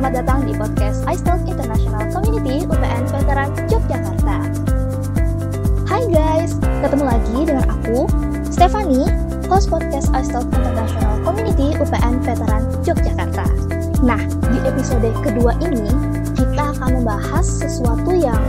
[0.00, 4.36] selamat datang di podcast iStalk International Community UPN Veteran Yogyakarta.
[5.84, 8.08] Hai guys, ketemu lagi dengan aku,
[8.48, 9.04] Stefani,
[9.52, 13.44] host podcast iStalk International Community UPN Veteran Yogyakarta.
[14.00, 15.92] Nah, di episode kedua ini,
[16.32, 18.40] kita akan membahas sesuatu yang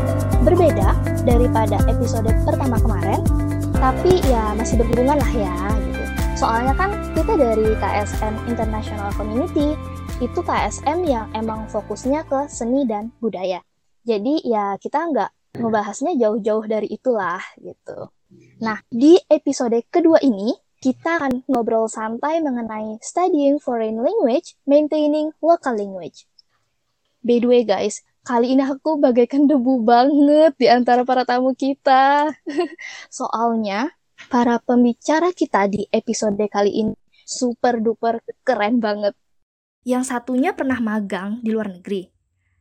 [0.48, 0.96] berbeda
[1.28, 3.28] daripada episode pertama kemarin,
[3.76, 6.04] tapi ya masih berhubungan lah ya gitu.
[6.40, 9.76] Soalnya kan kita dari KSM International Community
[10.22, 13.58] itu KSM yang emang fokusnya ke seni dan budaya.
[14.06, 18.14] Jadi ya kita nggak ngebahasnya jauh-jauh dari itulah gitu.
[18.62, 25.74] Nah, di episode kedua ini kita akan ngobrol santai mengenai studying foreign language, maintaining local
[25.74, 26.30] language.
[27.26, 32.30] By the way guys, kali ini aku bagaikan debu banget di antara para tamu kita.
[33.10, 33.90] Soalnya,
[34.30, 36.94] para pembicara kita di episode kali ini
[37.26, 39.18] super duper keren banget.
[39.82, 42.06] Yang satunya pernah magang di luar negeri.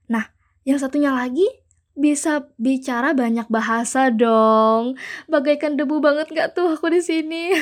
[0.08, 0.24] Nah,
[0.64, 1.44] yang satunya lagi
[1.92, 4.96] bisa bicara banyak bahasa dong.
[5.28, 7.52] Bagaikan debu banget gak tuh aku di sini?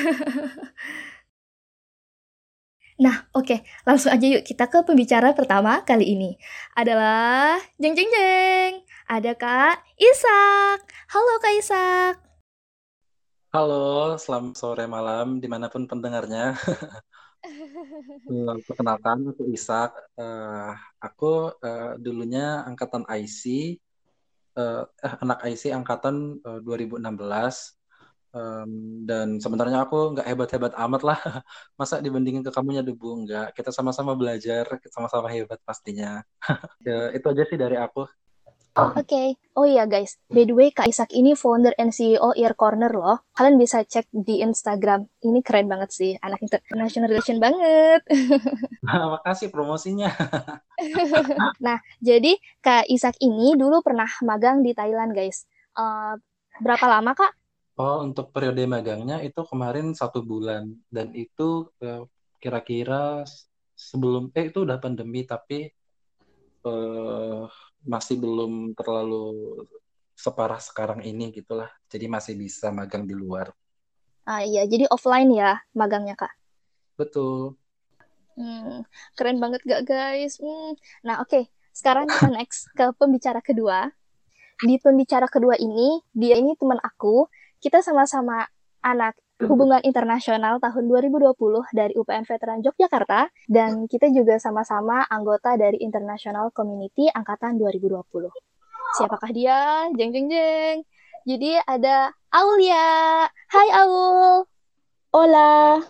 [3.03, 3.59] nah, oke, okay.
[3.83, 6.39] langsung aja yuk kita ke pembicara pertama kali ini.
[6.79, 8.87] Adalah jeng jeng jeng.
[9.11, 10.87] Ada Kak Isak.
[11.11, 12.15] Halo Kak Isak.
[13.49, 16.55] Halo, selamat sore malam di mana pun pendengarnya.
[18.67, 19.95] Perkenalkan, aku Isak.
[20.19, 23.75] Uh, aku uh, dulunya angkatan IC,
[24.59, 27.79] uh, eh, anak IC angkatan uh, 2016.
[28.29, 31.17] Um, dan sebenarnya aku nggak hebat-hebat amat lah.
[31.79, 33.57] Masa dibandingin ke kamunya debu nggak?
[33.57, 36.21] Kita sama-sama belajar, sama-sama hebat pastinya.
[36.85, 38.05] ya, itu aja sih dari aku.
[38.79, 39.27] Oke, okay.
[39.59, 43.27] oh iya guys, by the way Kak Isak ini founder and CEO Ear Corner loh.
[43.35, 45.03] Kalian bisa cek di Instagram.
[45.19, 48.01] Ini keren banget sih, anak international relation banget.
[48.89, 50.09] Nah, makasih promosinya.
[51.65, 55.45] nah, jadi Kak Isak ini dulu pernah magang di Thailand guys.
[55.77, 56.17] Uh,
[56.63, 57.31] berapa lama Kak?
[57.77, 62.07] Oh, untuk periode magangnya itu kemarin satu bulan dan itu kira
[62.39, 63.27] kira-kira
[63.75, 65.69] sebelum eh itu udah pandemi tapi
[66.67, 67.45] uh,
[67.89, 69.65] masih belum terlalu
[70.13, 71.73] separah sekarang ini gitulah.
[71.89, 73.49] Jadi masih bisa magang di luar.
[74.29, 76.29] Ah iya, jadi offline ya magangnya kak.
[76.93, 77.57] Betul.
[78.37, 78.85] Hmm,
[79.17, 80.37] keren banget gak guys?
[80.37, 80.77] Hmm.
[81.01, 81.43] Nah oke, okay.
[81.73, 83.89] sekarang kita next ke pembicara kedua.
[84.59, 87.25] Di pembicara kedua ini, dia ini teman aku.
[87.57, 88.45] Kita sama-sama
[88.85, 91.31] anak Hubungan Internasional tahun 2020
[91.71, 98.03] dari UPN Veteran Yogyakarta dan kita juga sama-sama anggota dari International Community angkatan 2020.
[98.99, 99.87] Siapakah dia?
[99.95, 100.83] Jeng jeng jeng.
[101.23, 103.31] Jadi ada Aulia.
[103.47, 104.43] Hai Aul.
[105.15, 105.87] Hola.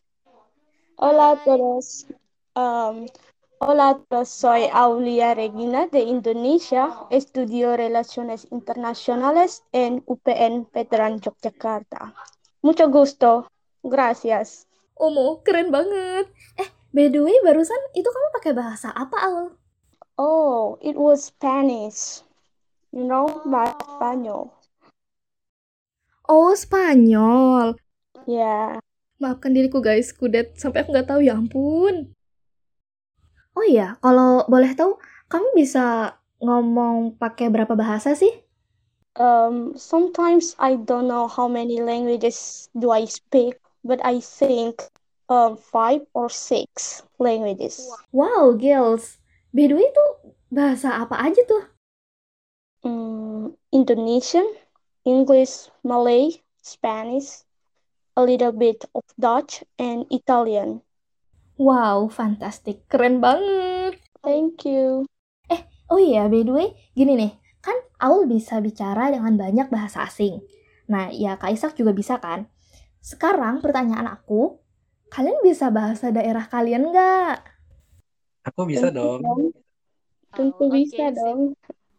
[1.01, 2.05] Hola a todos.
[2.53, 3.09] Um,
[3.57, 4.29] hola todos.
[4.29, 7.09] Soy Aulia Regina de Indonesia.
[7.09, 12.13] Estudio Relaciones Internacionales en UPN Veteran Yogyakarta.
[12.59, 13.47] Mucho gusto.
[13.79, 14.67] Gracias.
[14.99, 16.27] Omo, keren banget.
[16.59, 19.37] Eh, by the way, barusan itu kamu pakai bahasa apa, Al?
[20.19, 22.27] Oh, it was Spanish.
[22.91, 24.51] You know, bahasa Spanyol.
[26.27, 27.79] Oh, Spanyol.
[28.27, 28.35] Ya.
[28.35, 28.69] Yeah.
[29.19, 32.15] Maafkan diriku guys, kudet sampai aku nggak tahu ya ampun.
[33.51, 34.95] Oh iya, kalau boleh tahu,
[35.27, 38.31] kamu bisa ngomong pakai berapa bahasa sih?
[39.15, 44.83] Um, sometimes I don't know how many languages do I speak, but I think
[45.29, 47.89] um, five or six languages.
[48.11, 49.17] Wow, girls.
[49.53, 50.05] By the way, itu
[50.53, 51.63] bahasa apa aja tuh?
[52.85, 54.45] Um, Indonesian,
[55.03, 57.43] English, Malay, Spanish,
[58.15, 60.85] a little bit of Dutch, and Italian.
[61.59, 62.87] Wow, fantastic.
[62.87, 63.99] Keren banget.
[64.23, 65.09] Thank you.
[65.51, 67.33] Eh, oh iya, by the way, gini nih.
[67.59, 70.39] Kan Aul bisa bicara dengan banyak bahasa asing.
[70.89, 72.47] Nah, ya Kak Isak juga bisa kan?
[72.99, 74.59] Sekarang pertanyaan aku,
[75.11, 77.37] kalian bisa bahasa daerah kalian nggak?
[78.49, 79.51] Aku bisa Tentu dong.
[80.31, 81.39] Tentu oh, bisa okay, dong.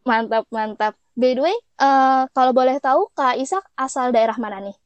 [0.03, 0.95] Mantap, mantap.
[1.13, 4.77] By the way, uh, kalau boleh tahu Kak Isak asal daerah mana nih?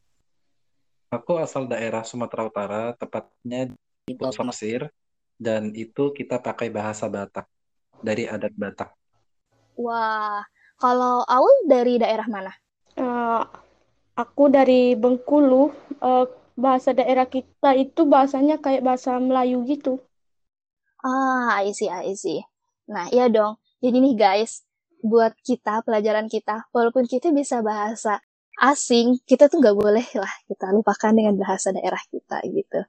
[1.15, 3.71] Aku asal daerah Sumatera Utara, tepatnya
[4.03, 4.91] di Pulau Mesir,
[5.39, 7.47] dan itu kita pakai bahasa Batak,
[8.03, 8.91] dari adat Batak.
[9.79, 10.43] Wah,
[10.85, 12.53] kalau Aul dari daerah mana?
[13.01, 13.41] Uh,
[14.21, 15.73] aku dari Bengkulu.
[16.05, 20.05] Uh, bahasa daerah kita itu bahasanya kayak bahasa Melayu gitu.
[21.01, 22.45] Ah, I see, I see.
[22.93, 23.57] Nah, iya dong.
[23.81, 24.69] Jadi nih guys,
[25.01, 28.21] buat kita, pelajaran kita, walaupun kita bisa bahasa
[28.61, 32.81] asing, kita tuh nggak boleh lah kita lupakan dengan bahasa daerah kita gitu.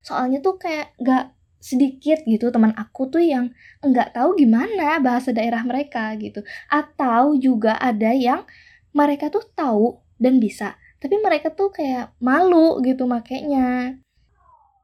[0.00, 3.52] Soalnya tuh kayak nggak sedikit gitu teman aku tuh yang
[3.84, 6.40] nggak tahu gimana bahasa daerah mereka gitu.
[6.66, 8.48] Atau juga ada yang
[8.96, 14.00] mereka tuh tahu dan bisa, tapi mereka tuh kayak malu gitu makanya.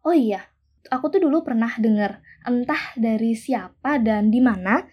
[0.06, 0.46] Oh iya,
[0.93, 4.87] aku tuh dulu pernah denger entah dari siapa dan di mana.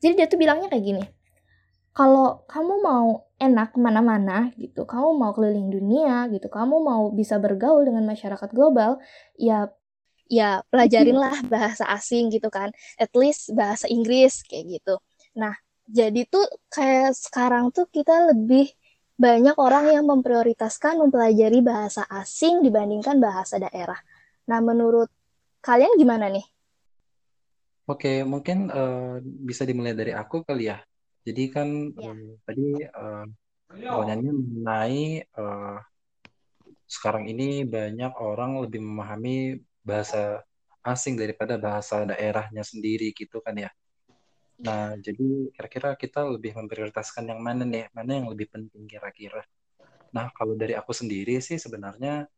[0.00, 1.04] Jadi dia tuh bilangnya kayak gini.
[1.94, 7.38] Kalau kamu mau enak ke mana-mana gitu, kamu mau keliling dunia gitu, kamu mau bisa
[7.38, 8.98] bergaul dengan masyarakat global,
[9.38, 9.70] ya
[10.28, 14.94] ya pelajarinlah bahasa asing gitu kan at least bahasa Inggris kayak gitu
[15.36, 15.54] nah
[15.84, 18.72] jadi tuh kayak sekarang tuh kita lebih
[19.14, 23.98] banyak orang yang memprioritaskan mempelajari bahasa asing dibandingkan bahasa daerah
[24.48, 25.08] nah menurut
[25.64, 26.44] kalian gimana nih
[27.84, 30.80] Oke, mungkin uh, bisa dimulai dari aku kali ya.
[31.20, 32.16] Jadi kan ya.
[32.16, 33.28] uh, tadi uh,
[33.68, 35.04] pertanyaannya mengenai
[35.36, 35.76] uh,
[36.88, 40.42] sekarang ini banyak orang lebih memahami bahasa
[40.84, 43.70] asing daripada bahasa daerahnya sendiri gitu kan ya.
[44.64, 47.90] Nah, jadi kira-kira kita lebih memprioritaskan yang mana nih?
[47.90, 49.42] Mana yang lebih penting kira-kira?
[50.14, 52.28] Nah, kalau dari aku sendiri sih sebenarnya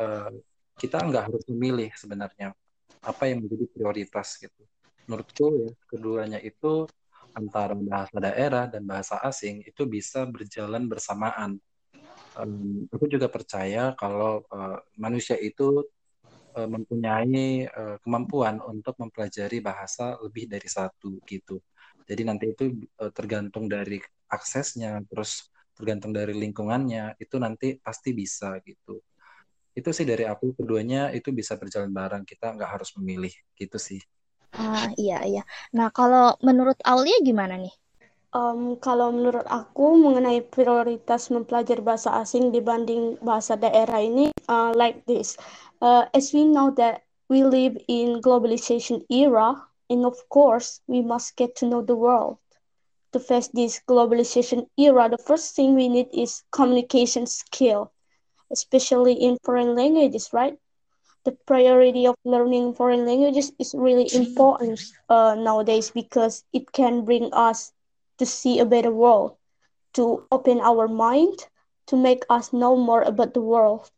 [0.00, 0.32] uh,
[0.74, 2.56] kita nggak harus memilih sebenarnya
[3.00, 4.62] apa yang menjadi prioritas gitu.
[5.06, 6.88] Menurutku ya, keduanya itu
[7.30, 11.62] antara bahasa daerah dan bahasa asing itu bisa berjalan bersamaan.
[12.34, 15.86] Um, aku juga percaya kalau uh, manusia itu
[16.66, 21.62] mempunyai uh, kemampuan untuk mempelajari bahasa lebih dari satu gitu.
[22.04, 22.64] Jadi nanti itu
[22.98, 25.46] uh, tergantung dari aksesnya, terus
[25.78, 29.00] tergantung dari lingkungannya, itu nanti pasti bisa gitu.
[29.70, 34.02] Itu sih dari aku keduanya itu bisa berjalan bareng, kita nggak harus memilih gitu sih.
[34.58, 35.42] Ah iya iya.
[35.70, 37.70] Nah kalau menurut Aulia gimana nih?
[38.30, 45.02] Um, kalau menurut aku mengenai prioritas mempelajari bahasa asing dibanding bahasa daerah ini uh, like
[45.06, 45.34] this.
[45.80, 51.36] Uh, as we know that we live in globalization era, and of course we must
[51.36, 52.38] get to know the world.
[53.12, 57.92] To face this globalization era, the first thing we need is communication skill,
[58.50, 60.58] especially in foreign languages, right?
[61.24, 67.32] The priority of learning foreign languages is really important uh, nowadays because it can bring
[67.32, 67.72] us
[68.18, 69.36] to see a better world,
[69.94, 71.48] to open our mind,
[71.86, 73.90] to make us know more about the world.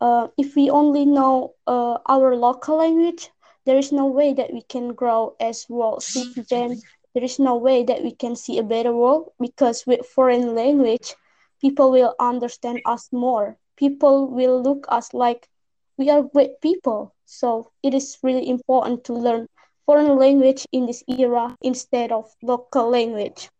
[0.00, 3.30] Uh, if we only know uh, our local language,
[3.66, 6.84] there is no way that we can grow as world citizens.
[7.14, 11.14] There is no way that we can see a better world because with foreign language,
[11.60, 13.58] people will understand us more.
[13.76, 15.48] People will look us like
[15.96, 17.14] we are great people.
[17.26, 19.48] So it is really important to learn
[19.84, 23.50] foreign language in this era instead of local language.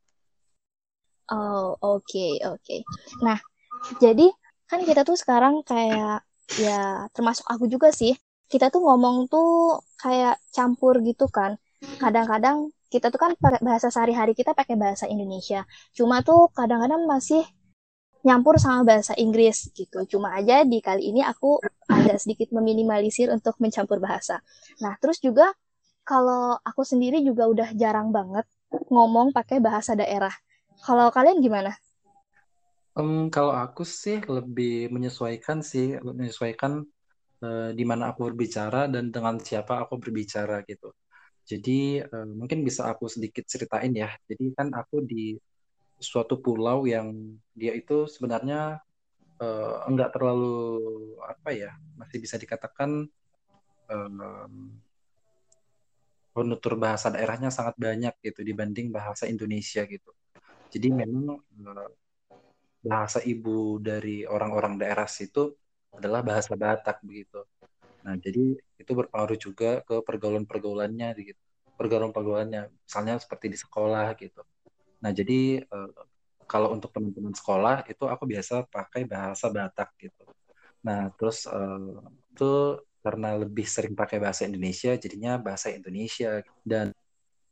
[1.29, 2.41] Oh, okay.
[2.41, 2.81] Okay.
[3.21, 3.41] Nah,
[4.01, 4.33] jadi
[4.69, 8.17] kan kita tuh sekarang kayak ya termasuk aku juga sih.
[8.49, 11.61] Kita tuh ngomong tuh kayak campur gitu kan.
[12.01, 15.69] Kadang-kadang kita tuh kan bahasa sehari-hari kita pakai bahasa Indonesia.
[15.93, 17.45] Cuma tuh kadang-kadang masih
[18.25, 20.09] nyampur sama bahasa Inggris gitu.
[20.09, 24.41] Cuma aja di kali ini aku agak sedikit meminimalisir untuk mencampur bahasa.
[24.81, 25.53] Nah, terus juga
[26.03, 28.49] kalau aku sendiri juga udah jarang banget
[28.89, 30.33] ngomong pakai bahasa daerah.
[30.81, 31.77] Kalau kalian gimana?
[32.99, 36.83] Um, kalau aku sih lebih menyesuaikan sih, menyesuaikan
[37.47, 40.91] uh, di mana aku berbicara dan dengan siapa aku berbicara gitu.
[41.47, 44.11] Jadi uh, mungkin bisa aku sedikit ceritain ya.
[44.27, 45.39] Jadi kan aku di
[46.03, 48.83] suatu pulau yang dia itu sebenarnya
[49.39, 50.59] uh, enggak terlalu
[51.23, 53.07] apa ya, masih bisa dikatakan
[53.95, 54.75] um,
[56.35, 60.11] penutur bahasa daerahnya sangat banyak gitu dibanding bahasa Indonesia gitu.
[60.69, 61.91] Jadi memang eh,
[62.83, 65.55] bahasa ibu dari orang-orang daerah situ
[65.95, 67.43] adalah bahasa Batak begitu.
[68.07, 71.43] Nah, jadi itu berpengaruh juga ke pergaulan-pergaulannya gitu.
[71.75, 74.43] Pergaulan-pergaulannya misalnya seperti di sekolah gitu.
[75.03, 75.91] Nah, jadi eh,
[76.49, 80.25] kalau untuk teman-teman sekolah itu aku biasa pakai bahasa Batak gitu.
[80.87, 81.93] Nah, terus eh,
[82.33, 82.53] itu
[83.03, 86.91] karena lebih sering pakai bahasa Indonesia jadinya bahasa Indonesia dan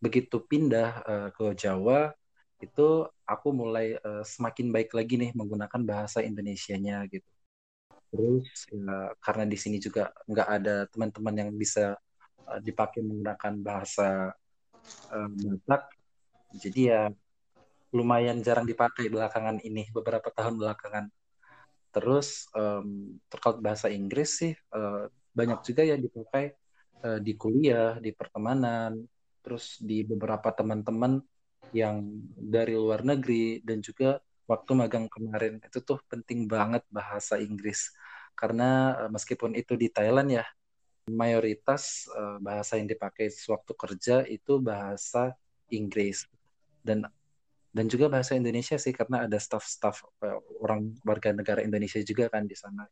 [0.02, 2.12] begitu pindah uh, ke Jawa
[2.57, 7.29] itu aku mulai uh, semakin baik lagi nih menggunakan bahasa Indonesianya gitu.
[8.09, 12.01] Terus ya, karena di sini juga nggak ada teman-teman yang bisa
[12.49, 14.33] uh, dipakai menggunakan bahasa
[15.13, 15.29] uh,
[16.57, 17.03] jadi ya
[17.93, 21.13] lumayan jarang dipakai belakangan ini beberapa tahun belakangan.
[21.93, 26.57] Terus um, terkait bahasa Inggris sih uh, banyak juga yang dipakai
[27.05, 29.01] uh, di kuliah, di pertemanan,
[29.41, 31.21] terus di beberapa teman-teman
[31.75, 32.03] yang
[32.37, 37.91] dari luar negeri dan juga waktu magang kemarin itu tuh penting banget bahasa Inggris
[38.39, 40.47] karena uh, meskipun itu di Thailand ya
[41.11, 45.35] mayoritas uh, bahasa yang dipakai sewaktu kerja itu bahasa
[45.71, 46.27] Inggris
[46.87, 47.07] dan
[47.77, 52.49] dan juga bahasa Indonesia sih karena ada staff-staff uh, orang warga negara Indonesia juga kan
[52.49, 52.89] di sana.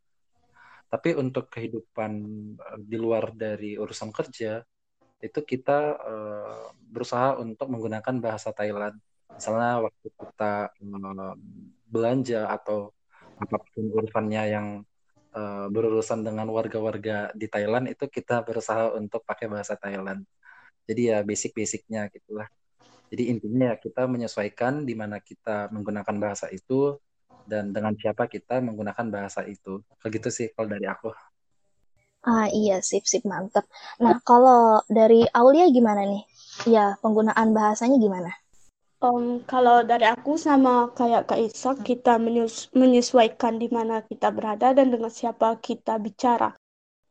[0.85, 2.11] Tapi untuk kehidupan
[2.85, 4.61] di luar dari urusan kerja
[5.23, 8.99] itu kita uh, berusaha untuk menggunakan bahasa Thailand.
[9.31, 11.33] Misalnya waktu kita uh,
[11.89, 12.91] belanja atau
[13.35, 14.67] apa pun urusannya yang
[15.35, 20.23] uh, berurusan dengan warga-warga di Thailand itu kita berusaha untuk pakai bahasa Thailand.
[20.87, 22.47] Jadi ya basic-basicnya gitulah.
[23.09, 26.97] Jadi intinya ya kita menyesuaikan di mana kita menggunakan bahasa itu
[27.45, 29.81] dan dengan siapa kita menggunakan bahasa itu.
[30.01, 31.13] Begitu sih kalau dari aku.
[32.25, 33.65] Ah iya sip sip mantep.
[34.01, 36.23] Nah kalau dari Aulia gimana nih?
[36.65, 38.33] Ya penggunaan bahasanya gimana?
[39.05, 42.17] Um, kalau dari aku sama kayak Kak Isa, kita
[42.73, 46.49] menyesuaikan di mana kita berada dan dengan siapa kita bicara.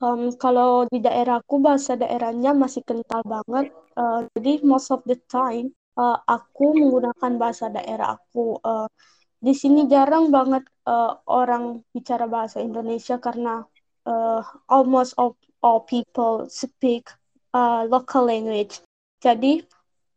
[0.02, 5.70] Um, kalau di daerahku bahasa daerahnya masih kental banget, uh, jadi most of the time
[5.94, 8.58] uh, aku menggunakan bahasa daerah aku.
[8.66, 8.90] Uh,
[9.38, 13.62] di sini jarang banget uh, orang bicara bahasa Indonesia karena
[14.06, 17.08] uh, almost all, all people speak
[17.52, 18.80] uh, local language.
[19.20, 19.64] Jadi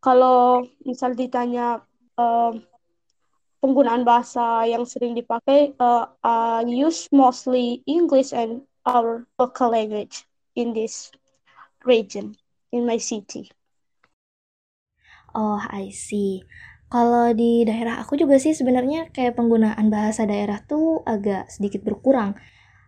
[0.04, 1.82] kalau misal ditanya
[2.20, 2.54] uh,
[3.64, 10.24] penggunaan bahasa yang sering dipakai, uh, I use mostly English and our local language
[10.56, 11.12] in this
[11.84, 12.36] region,
[12.72, 13.52] in my city.
[15.36, 16.42] Oh, I see.
[16.88, 22.40] Kalau di daerah aku juga sih sebenarnya kayak penggunaan bahasa daerah tuh agak sedikit berkurang.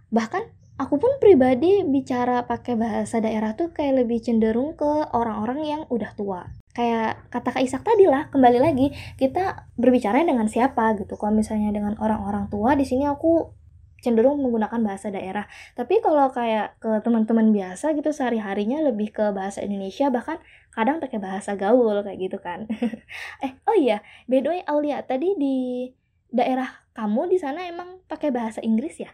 [0.08, 5.81] Bahkan aku pun pribadi bicara pakai bahasa daerah tuh kayak lebih cenderung ke orang-orang yang
[5.91, 6.48] udah tua.
[6.71, 8.88] Kayak kata Kak Isak tadi lah kembali lagi
[9.19, 11.19] kita berbicara dengan siapa gitu.
[11.19, 13.51] Kalau misalnya dengan orang-orang tua di sini aku
[14.00, 15.43] cenderung menggunakan bahasa daerah.
[15.75, 20.39] Tapi kalau kayak ke teman-teman biasa gitu sehari-harinya lebih ke bahasa Indonesia bahkan
[20.71, 22.63] kadang pakai bahasa gaul kayak gitu kan.
[23.45, 24.00] Eh oh iya
[24.31, 25.91] by the way Aulia tadi di
[26.31, 29.12] daerah kamu di sana emang pakai bahasa Inggris ya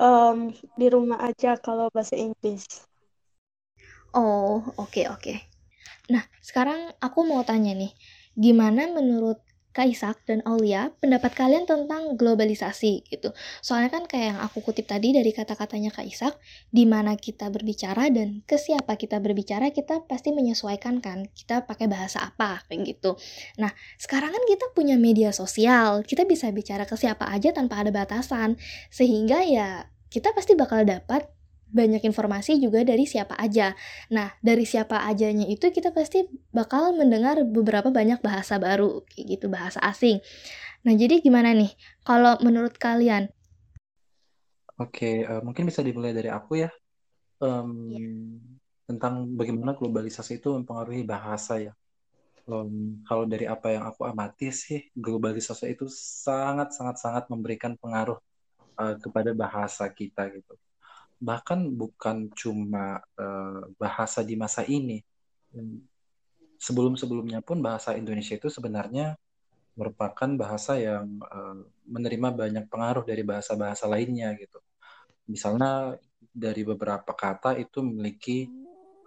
[0.00, 2.84] um, di rumah aja kalau bahasa Inggris
[4.16, 5.38] oh oke okay, oke okay.
[6.06, 7.90] Nah, sekarang aku mau tanya nih,
[8.38, 9.42] gimana menurut
[9.76, 13.36] Kaisak dan Aulia pendapat kalian tentang globalisasi gitu.
[13.60, 16.40] Soalnya kan kayak yang aku kutip tadi dari kata-katanya Kaisak,
[16.72, 21.28] di mana kita berbicara dan ke siapa kita berbicara kita pasti menyesuaikan kan.
[21.28, 23.20] Kita pakai bahasa apa kayak gitu.
[23.60, 27.92] Nah, sekarang kan kita punya media sosial, kita bisa bicara ke siapa aja tanpa ada
[27.92, 28.56] batasan.
[28.88, 31.35] Sehingga ya kita pasti bakal dapat
[31.70, 33.74] banyak informasi juga dari siapa aja.
[34.10, 39.46] Nah, dari siapa ajanya itu kita pasti bakal mendengar beberapa banyak bahasa baru, kayak gitu,
[39.50, 40.22] bahasa asing.
[40.86, 41.74] Nah, jadi gimana nih
[42.06, 43.30] kalau menurut kalian?
[44.76, 46.70] Oke, uh, mungkin bisa dimulai dari aku ya.
[47.42, 48.12] Um, yeah.
[48.86, 51.74] Tentang bagaimana globalisasi itu mempengaruhi bahasa ya.
[52.46, 58.22] Um, kalau dari apa yang aku amati sih, globalisasi itu sangat sangat sangat memberikan pengaruh
[58.78, 60.54] uh, kepada bahasa kita gitu
[61.16, 65.00] bahkan bukan cuma uh, bahasa di masa ini.
[66.60, 69.16] Sebelum-sebelumnya pun bahasa Indonesia itu sebenarnya
[69.76, 74.60] merupakan bahasa yang uh, menerima banyak pengaruh dari bahasa-bahasa lainnya gitu.
[75.28, 76.00] Misalnya
[76.32, 78.48] dari beberapa kata itu memiliki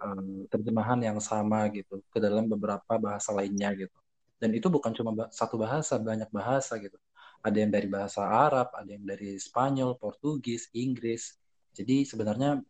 [0.02, 3.98] um, terjemahan yang sama gitu ke dalam beberapa bahasa lainnya gitu.
[4.40, 6.96] Dan itu bukan cuma satu bahasa, banyak bahasa gitu.
[7.44, 11.36] Ada yang dari bahasa Arab, ada yang dari Spanyol, Portugis, Inggris,
[11.74, 12.60] jadi sebenarnya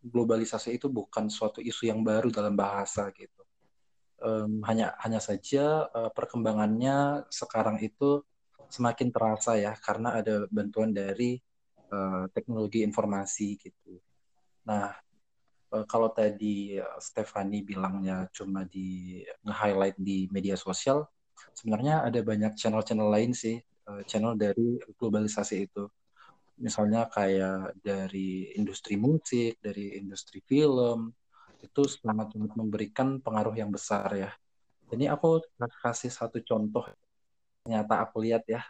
[0.00, 3.42] globalisasi itu bukan suatu isu yang baru dalam bahasa gitu.
[4.20, 8.20] Um, hanya hanya saja uh, perkembangannya sekarang itu
[8.68, 11.40] semakin terasa ya karena ada bantuan dari
[11.92, 13.96] uh, teknologi informasi gitu.
[14.68, 14.92] Nah,
[15.72, 21.08] uh, kalau tadi Stefani bilangnya cuma di nge-highlight di media sosial,
[21.56, 23.56] sebenarnya ada banyak channel-channel lain sih,
[23.88, 25.88] uh, channel dari globalisasi itu
[26.60, 31.10] misalnya kayak dari industri musik, dari industri film,
[31.60, 34.30] itu sangat memberikan pengaruh yang besar ya.
[34.92, 35.40] Ini aku
[35.80, 36.84] kasih satu contoh
[37.64, 38.60] nyata aku lihat ya.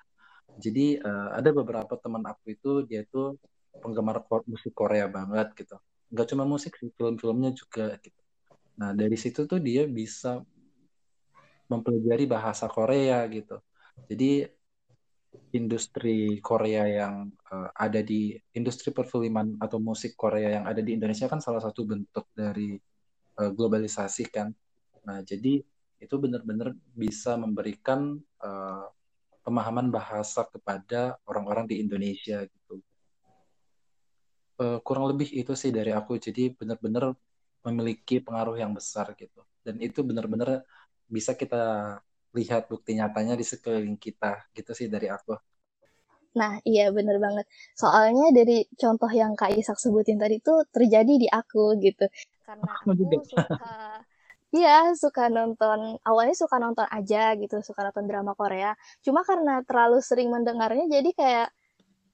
[0.58, 3.38] Jadi uh, ada beberapa teman aku itu dia itu
[3.78, 5.78] penggemar musik Korea banget gitu.
[6.10, 8.20] Enggak cuma musik film-filmnya juga gitu.
[8.78, 10.42] Nah dari situ tuh dia bisa
[11.70, 13.62] mempelajari bahasa Korea gitu.
[14.10, 14.50] Jadi
[15.54, 21.30] industri Korea yang uh, ada di industri perfilman atau musik Korea yang ada di Indonesia
[21.30, 22.74] kan salah satu bentuk dari
[23.38, 24.50] uh, globalisasi kan.
[25.06, 25.62] Nah, jadi
[26.00, 28.86] itu benar-benar bisa memberikan uh,
[29.44, 32.80] pemahaman bahasa kepada orang-orang di Indonesia gitu.
[34.60, 37.16] uh, kurang lebih itu sih dari aku jadi benar-benar
[37.64, 40.64] memiliki pengaruh yang besar gitu dan itu benar-benar
[41.04, 41.98] bisa kita
[42.38, 45.34] lihat bukti nyatanya di sekeliling kita gitu sih dari aku
[46.30, 47.42] Nah, iya bener banget.
[47.74, 52.06] Soalnya dari contoh yang Kak Isak sebutin tadi tuh terjadi di aku gitu.
[52.46, 52.90] Karena aku
[53.26, 53.70] suka
[54.50, 58.74] Iya, suka nonton, awalnya suka nonton aja gitu, suka nonton drama Korea.
[58.98, 61.48] Cuma karena terlalu sering mendengarnya, jadi kayak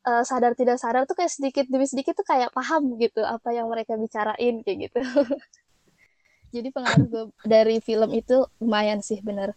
[0.09, 3.67] uh, sadar tidak sadar tuh kayak sedikit demi sedikit tuh kayak paham gitu apa yang
[3.73, 5.01] mereka bicarain kayak gitu.
[6.55, 9.57] jadi pengaruh gue dari film itu lumayan sih bener.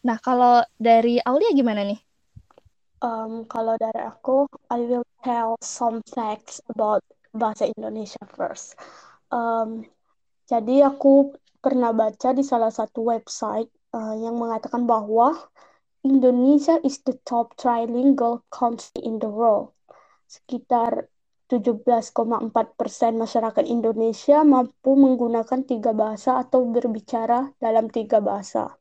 [0.00, 2.00] Nah, kalau dari Aulia gimana nih?
[3.04, 7.04] Um, kalau dari aku, I will tell some facts about
[7.36, 8.80] bahasa Indonesia first.
[9.28, 9.84] Um,
[10.48, 15.36] jadi aku pernah baca di salah satu website uh, yang mengatakan bahwa
[16.00, 19.76] Indonesia is the top trilingual country in the world.
[20.24, 21.12] Sekitar
[21.52, 22.16] 17,4
[22.78, 28.79] persen masyarakat Indonesia mampu menggunakan tiga bahasa atau berbicara dalam tiga bahasa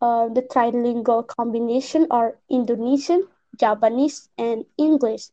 [0.00, 5.28] uh, the trilingual combination are Indonesian, Japanese, and English.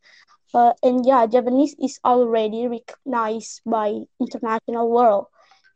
[0.54, 5.28] Uh, and yeah, Japanese is already recognized by international world.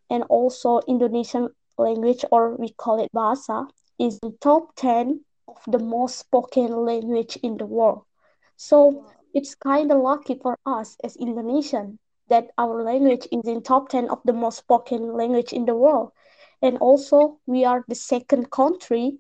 [0.10, 3.67] And also Indonesian language, or we call it Bahasa,
[3.98, 8.03] is the top 10 of the most spoken language in the world.
[8.57, 13.89] So it's kind of lucky for us as Indonesian that our language is in top
[13.89, 16.12] 10 of the most spoken language in the world
[16.61, 19.17] and also we are the second country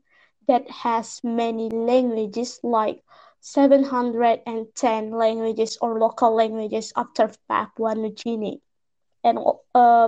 [0.47, 3.01] that has many languages like
[3.41, 8.61] 710 languages or local languages after Papua New Guinea.
[9.23, 9.37] And
[9.73, 10.07] uh,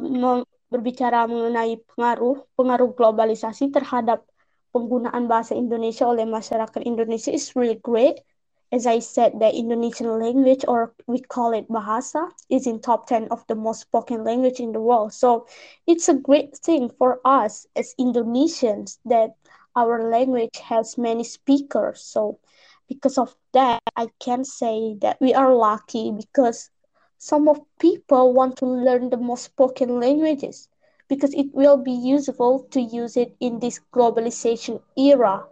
[0.73, 4.25] berbicara mengenai pengaruh pengaruh globalisasi terhadap
[4.73, 8.25] penggunaan bahasa Indonesia oleh masyarakat Indonesia is really great
[8.73, 13.27] as I said, the Indonesian language, or we call it Bahasa, is in top 10
[13.29, 15.13] of the most spoken language in the world.
[15.13, 15.45] So
[15.87, 19.35] it's a great thing for us as Indonesians that
[19.75, 22.01] our language has many speakers.
[22.01, 22.39] So
[22.87, 26.71] because of that, I can say that we are lucky because
[27.19, 30.67] some of people want to learn the most spoken languages
[31.07, 35.45] because it will be useful to use it in this globalization era.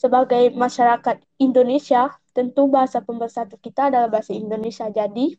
[0.00, 4.88] Sebagai masyarakat Indonesia, tentu bahasa pemersatu kita adalah bahasa Indonesia.
[4.88, 5.36] Jadi,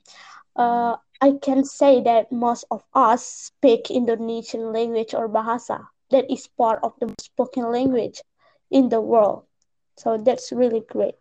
[0.61, 5.89] uh, I can say that most of us speak Indonesian language or bahasa.
[6.13, 8.21] That is part of the spoken language
[8.69, 9.49] in the world.
[9.97, 11.17] So that's really great.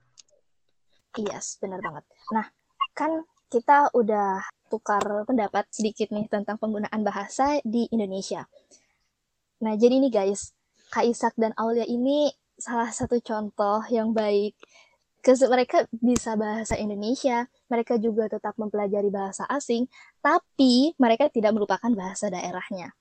[1.16, 2.05] Yes, benar banget.
[2.37, 2.46] Nah,
[2.92, 8.46] kan kita udah tukar pendapat sedikit nih tentang penggunaan bahasa di Indonesia.
[9.64, 10.55] Nah, jadi nih guys,
[10.90, 14.55] Kak Isak dan Aulia ini salah satu contoh yang baik
[15.20, 19.85] mereka bisa bahasa Indonesia, mereka juga tetap mempelajari bahasa asing,
[20.25, 22.96] tapi mereka tidak melupakan bahasa daerahnya.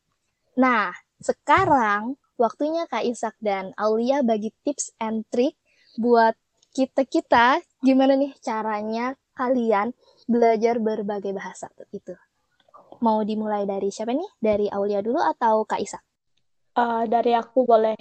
[0.59, 0.91] Nah,
[1.23, 5.55] sekarang waktunya Kak Isak dan Aulia bagi tips and trick
[5.95, 6.35] buat
[6.75, 9.95] kita-kita gimana nih caranya kalian
[10.27, 12.13] belajar berbagai bahasa itu.
[12.99, 14.27] Mau dimulai dari siapa nih?
[14.43, 16.03] Dari Aulia dulu atau Kak Isak?
[16.75, 17.95] Uh, dari aku boleh.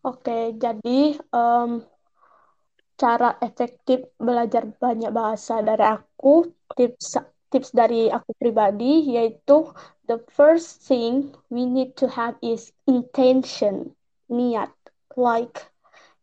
[0.00, 1.84] Oke, jadi um,
[2.96, 7.20] cara efektif belajar banyak bahasa dari aku tips
[7.52, 9.68] tips dari aku pribadi yaitu
[10.08, 13.92] the first thing we need to have is intention
[14.32, 14.72] niat.
[15.20, 15.68] Like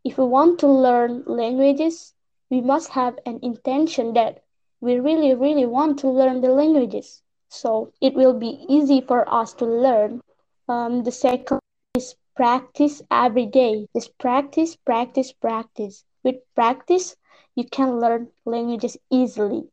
[0.02, 2.18] if we want to learn languages
[2.50, 4.42] we must have an intention that
[4.82, 7.22] we really really want to learn the languages.
[7.50, 10.26] So it will be easy for us to learn.
[10.66, 11.62] Um, the second
[11.94, 17.16] is practice every day just practice practice practice with practice,
[17.56, 19.64] you can learn languages easily.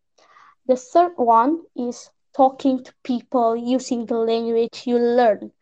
[0.67, 5.53] The third one is talking to people using the language you learn.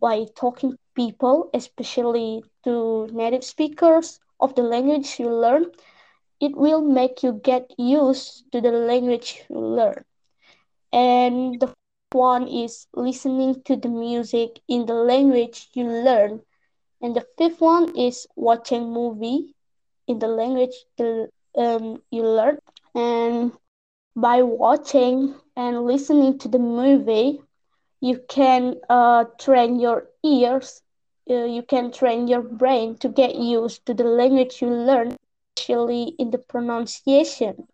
[0.00, 5.66] By talking to people, especially to native speakers of the language you learn,
[6.40, 10.04] it will make you get used to the language you learn.
[10.92, 11.68] And the
[12.14, 16.42] one is listening to the music in the language you learn.
[17.02, 19.54] And the fifth one is watching movie
[20.06, 20.74] in the language
[21.58, 22.58] um, you learn.
[22.94, 23.52] And
[24.16, 27.40] by watching and listening to the movie,
[28.00, 30.82] you can uh, train your ears,
[31.30, 35.16] uh, you can train your brain to get used to the language you learn,
[35.56, 37.66] especially in the pronunciation.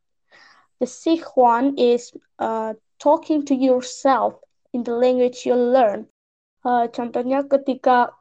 [0.81, 4.38] The sixth one is uh, talking to yourself
[4.72, 6.06] in the language you learn.
[6.62, 8.12] Uh, contohnya ketika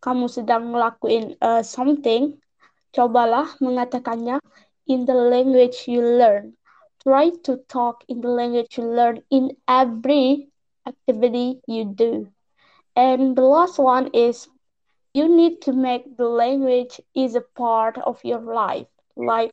[0.00, 2.38] kamu sedang ngelakuin uh, something,
[2.94, 4.38] Cobalah mengatakannya
[4.86, 6.54] in the language you learn.
[7.02, 10.48] try to talk in the language you learn in every
[10.86, 12.28] activity you do.
[12.96, 14.48] And the last one is
[15.14, 18.86] you need to make the language is a part of your life.
[19.16, 19.52] Like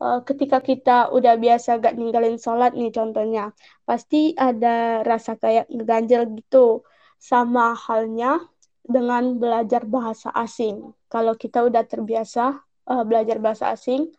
[0.00, 3.54] uh, ketika kita udah biasa gak ninggalin sholat nih contohnya,
[3.86, 6.82] pasti ada rasa kayak ngeganjel gitu.
[7.20, 8.36] Sama halnya
[8.84, 10.92] dengan belajar bahasa asing.
[11.08, 14.12] Kalau kita udah terbiasa uh, belajar bahasa asing,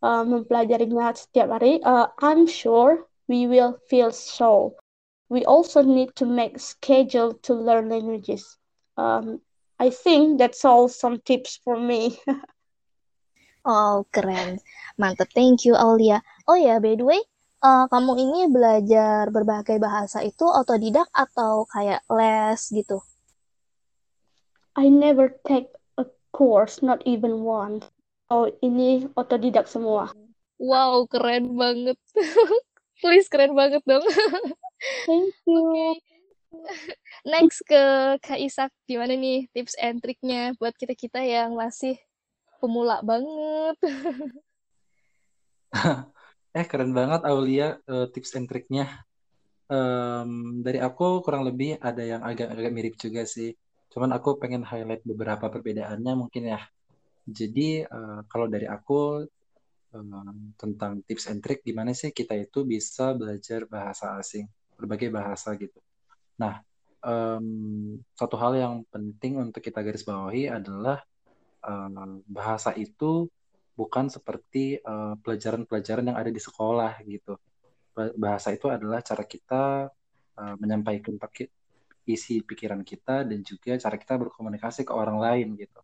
[0.00, 4.76] uh, mempelajarinya setiap hari, uh, I'm sure we will feel so.
[5.28, 8.56] We also need to make schedule to learn languages.
[8.96, 9.40] Um,
[9.80, 12.20] I think that's all some tips for me.
[13.66, 14.58] oh, keren.
[14.98, 15.30] Mantap.
[15.32, 16.22] Thank you, Aulia.
[16.46, 17.20] Oh ya, by the way,
[17.62, 23.00] uh, kamu ini belajar berbagai bahasa itu otodidak atau kayak les gitu?
[24.74, 25.68] I never take
[26.00, 27.84] a course, not even one.
[28.32, 30.10] Oh, ini otodidak semua.
[30.56, 32.00] Wow, keren banget.
[33.02, 34.04] Please, keren banget dong.
[35.06, 35.62] Thank you.
[36.52, 36.92] Okay.
[37.24, 37.82] Next ke
[38.20, 41.96] Kak Isak, gimana nih tips and triknya buat kita-kita yang masih
[42.62, 43.76] pemula banget?
[46.58, 49.02] eh, keren banget Aulia uh, tips and triknya.
[49.66, 53.50] Um, dari aku kurang lebih ada yang agak-agak mirip juga sih.
[53.90, 56.62] Cuman aku pengen highlight beberapa perbedaannya mungkin ya.
[57.26, 59.26] Jadi uh, kalau dari aku
[59.96, 64.46] um, tentang tips and trick gimana sih kita itu bisa belajar bahasa asing,
[64.78, 65.78] berbagai bahasa gitu.
[66.38, 66.62] Nah,
[67.04, 71.02] um, satu hal yang penting untuk kita garis bawahi adalah
[71.64, 73.30] um, bahasa itu
[73.72, 74.78] bukan seperti
[75.24, 77.40] pelajaran-pelajaran uh, yang ada di sekolah gitu.
[77.96, 79.88] Bahasa itu adalah cara kita
[80.36, 81.16] uh, menyampaikan
[82.02, 85.80] isi pikiran kita dan juga cara kita berkomunikasi ke orang lain gitu.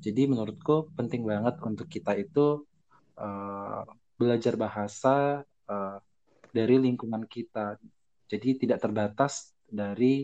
[0.00, 2.62] Jadi menurutku penting banget untuk kita itu
[3.18, 3.82] uh,
[4.14, 5.98] belajar bahasa uh,
[6.54, 7.80] dari lingkungan kita.
[8.30, 10.22] Jadi tidak terbatas dari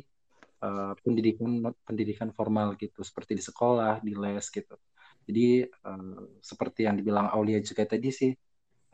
[0.63, 4.77] uh, pendidikan pendidikan formal gitu, seperti di sekolah, di les gitu.
[5.23, 8.33] Jadi uh, seperti yang dibilang Aulia juga tadi sih,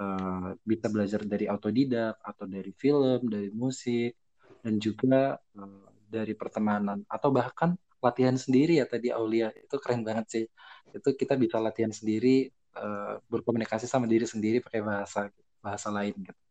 [0.01, 4.13] uh, bisa belajar dari autodidak atau dari film, dari musik,
[4.61, 9.51] dan juga uh, dari pertemanan atau bahkan latihan sendiri ya tadi Aulia.
[9.53, 10.45] Itu keren banget sih.
[10.93, 15.21] Itu kita bisa latihan sendiri uh, berkomunikasi sama diri sendiri pakai bahasa
[15.59, 16.43] bahasa lain gitu.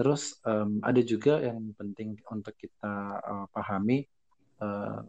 [0.00, 4.08] Terus um, ada juga yang penting untuk kita uh, pahami
[4.64, 5.04] uh,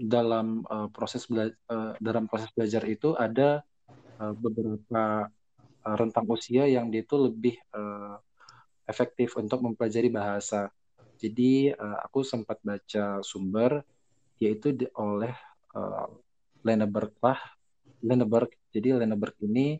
[0.00, 3.60] dalam uh, proses uh, dalam proses belajar itu ada
[4.16, 5.28] uh, beberapa
[5.80, 8.16] rentang usia yang dia itu lebih uh,
[8.88, 10.72] efektif untuk mempelajari bahasa
[11.20, 13.84] jadi uh, aku sempat baca sumber
[14.40, 15.36] yaitu di, oleh
[15.76, 16.08] uh,
[16.64, 17.36] Lenneberg lah
[18.00, 18.48] Lenneberg.
[18.72, 19.76] Jadi Lenneberg ini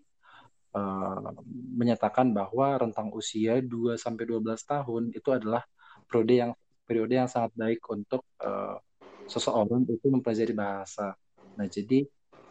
[0.76, 1.32] uh,
[1.80, 5.64] menyatakan bahwa rentang usia 2 sampai 12 tahun itu adalah
[6.04, 6.52] periode yang
[6.84, 8.76] periode yang sangat baik untuk uh,
[9.30, 11.14] seseorang itu mempelajari bahasa.
[11.54, 12.02] Nah, jadi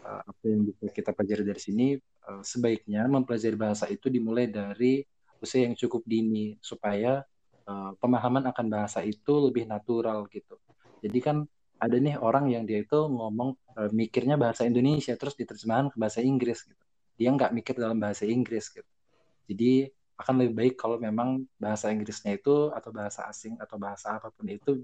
[0.07, 1.87] uh, apa yang bisa kita pelajari dari sini
[2.25, 5.03] uh, sebaiknya mempelajari bahasa itu dimulai dari
[5.43, 7.23] usia yang cukup dini supaya
[7.67, 10.55] uh, pemahaman akan bahasa itu lebih natural gitu.
[11.03, 11.37] Jadi kan
[11.79, 13.55] ada nih orang yang dia itu ngomong
[13.95, 16.83] mikirnya bahasa Indonesia terus diterjemahkan ke bahasa Inggris gitu.
[17.15, 18.91] Dia nggak mikir dalam bahasa Inggris gitu.
[19.47, 19.87] Jadi
[20.19, 24.43] akan lebih baik kalau memang bahasa Inggrisnya itu atau bahasa asing atau bahasa apa pun
[24.51, 24.83] itu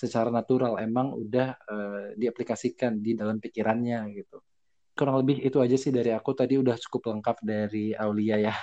[0.00, 4.40] secara natural emang udah uh, diaplikasikan di dalam pikirannya gitu.
[4.96, 8.56] Kurang lebih itu aja sih dari aku tadi udah cukup lengkap dari Aulia ya.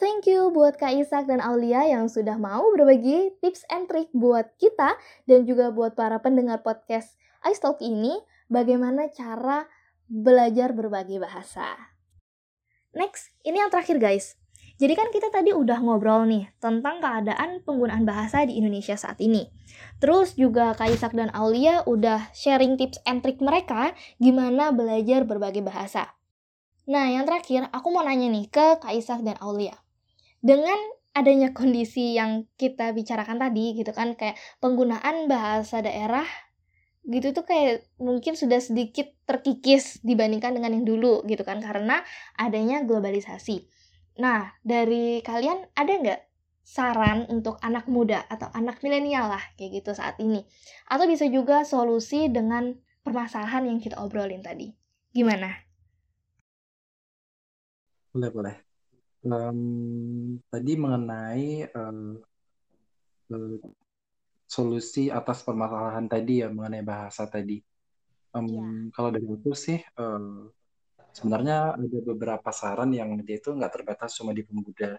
[0.00, 4.48] Thank you buat Kak Isak dan Aulia yang sudah mau berbagi tips and trick buat
[4.56, 4.96] kita
[5.28, 8.16] dan juga buat para pendengar podcast iStalk ini
[8.48, 9.68] bagaimana cara
[10.08, 11.76] belajar berbagai bahasa.
[12.96, 14.39] Next, ini yang terakhir guys.
[14.80, 19.44] Jadi kan kita tadi udah ngobrol nih tentang keadaan penggunaan bahasa di Indonesia saat ini.
[20.00, 25.60] Terus juga Kak Isak dan Aulia udah sharing tips and trick mereka gimana belajar berbagai
[25.60, 26.16] bahasa.
[26.88, 29.76] Nah, yang terakhir aku mau nanya nih ke Kak Isak dan Aulia
[30.40, 30.80] dengan
[31.12, 36.24] adanya kondisi yang kita bicarakan tadi gitu kan kayak penggunaan bahasa daerah
[37.04, 42.00] gitu tuh kayak mungkin sudah sedikit terkikis dibandingkan dengan yang dulu gitu kan karena
[42.40, 43.79] adanya globalisasi.
[44.18, 46.20] Nah dari kalian ada nggak
[46.64, 50.46] saran untuk anak muda atau anak milenial lah kayak gitu saat ini
[50.86, 54.70] atau bisa juga solusi dengan permasalahan yang kita obrolin tadi
[55.10, 55.50] gimana?
[58.10, 58.56] Boleh boleh
[59.26, 62.16] um, tadi mengenai um,
[64.50, 67.60] solusi atas permasalahan tadi ya mengenai bahasa tadi.
[68.34, 68.62] Um, ya.
[68.94, 70.50] Kalau dari aku sih um,
[71.16, 74.98] sebenarnya ada beberapa saran yang dia itu nggak terbatas cuma di pemuda.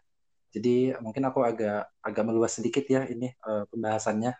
[0.51, 4.35] Jadi mungkin aku agak agak meluas sedikit ya ini uh, pembahasannya.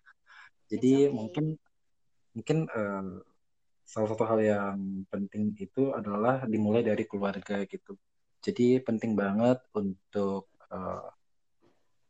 [0.67, 1.15] Jadi okay.
[1.15, 1.45] mungkin
[2.36, 3.23] mungkin uh,
[3.88, 4.79] salah satu hal yang
[5.12, 7.95] penting itu adalah dimulai dari keluarga gitu.
[8.43, 11.12] Jadi penting banget untuk uh,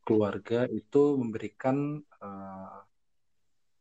[0.06, 2.82] keluarga itu memberikan uh,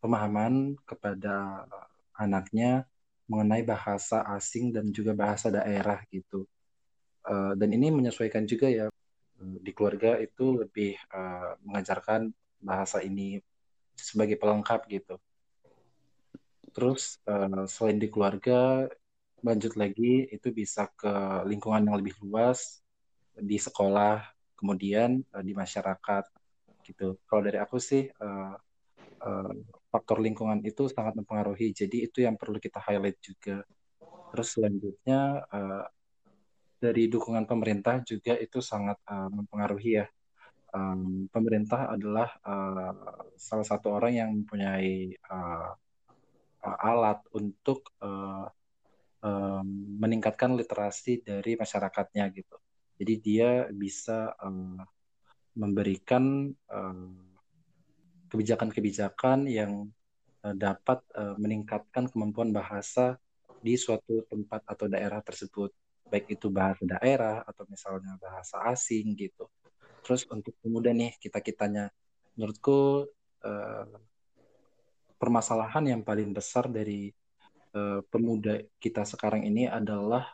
[0.01, 1.65] pemahaman kepada
[2.17, 2.85] anaknya
[3.31, 6.51] mengenai bahasa asing dan juga bahasa daerah gitu.
[7.23, 8.91] Uh, dan ini menyesuaikan juga ya
[9.41, 13.39] di keluarga itu lebih uh, mengajarkan bahasa ini
[13.95, 15.17] sebagai pelengkap gitu.
[16.75, 18.91] Terus uh, selain di keluarga,
[19.41, 21.11] lanjut lagi itu bisa ke
[21.49, 22.83] lingkungan yang lebih luas
[23.39, 24.27] di sekolah,
[24.59, 26.25] kemudian uh, di masyarakat
[26.85, 27.17] gitu.
[27.31, 28.55] Kalau dari aku sih uh,
[29.21, 29.53] uh,
[29.93, 31.73] faktor lingkungan itu sangat mempengaruhi.
[31.73, 33.63] Jadi itu yang perlu kita highlight juga.
[34.31, 35.85] Terus selanjutnya uh,
[36.81, 40.07] dari dukungan pemerintah juga itu sangat uh, mempengaruhi ya.
[40.71, 45.75] Um, pemerintah adalah uh, salah satu orang yang mempunyai uh,
[46.63, 48.47] alat untuk uh,
[49.25, 49.67] um,
[49.99, 52.57] meningkatkan literasi dari masyarakatnya gitu.
[53.01, 54.79] Jadi dia bisa um,
[55.57, 56.53] memberikan
[58.31, 59.91] kebijakan-kebijakan yang
[60.47, 63.19] uh, dapat uh, meningkatkan kemampuan bahasa
[63.61, 65.75] di suatu tempat atau daerah tersebut
[66.11, 69.47] baik itu bahasa daerah atau misalnya bahasa asing gitu.
[70.03, 71.93] Terus untuk pemuda nih kita kitanya,
[72.35, 73.07] menurutku
[73.47, 73.87] uh,
[75.21, 77.13] permasalahan yang paling besar dari
[78.11, 80.27] pemuda kita sekarang ini adalah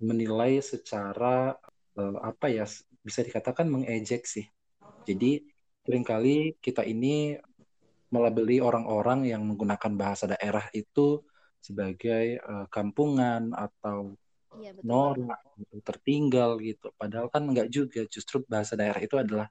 [0.00, 1.52] menilai secara
[2.00, 2.64] apa ya
[3.04, 4.48] bisa dikatakan mengejek sih.
[5.04, 5.44] Jadi
[5.90, 7.34] sering kali kita ini
[8.14, 11.18] melabeli orang-orang yang menggunakan bahasa daerah itu
[11.58, 14.14] sebagai uh, kampungan atau
[14.62, 16.94] iya, norak atau tertinggal gitu.
[16.94, 18.06] Padahal kan enggak juga.
[18.06, 19.50] Justru bahasa daerah itu adalah